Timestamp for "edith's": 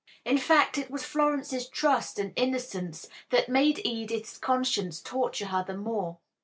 3.85-4.39